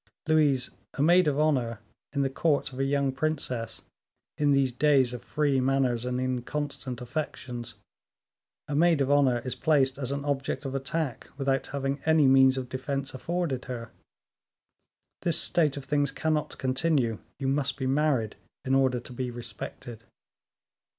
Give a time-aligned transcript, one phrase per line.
[0.27, 1.77] Louise, a maid of honor,
[2.11, 3.83] in the court of a young princess
[4.35, 7.75] in these days of free manners and inconstant affections
[8.67, 12.57] a maid of honor is placed as an object of attack without having any means
[12.57, 13.91] of defence afforded her;
[15.21, 20.03] this state of things cannot continue; you must be married in order to be respected."